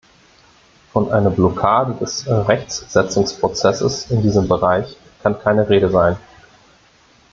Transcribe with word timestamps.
Von 0.93 1.11
einer 1.11 1.29
Blockade 1.29 1.93
des 1.99 2.25
Rechtssetzungsprozesses 2.27 4.09
in 4.09 4.23
diesem 4.23 4.47
Bereich 4.47 4.97
kann 5.21 5.37
keine 5.37 5.69
Rede 5.69 5.91
sein. 5.91 6.17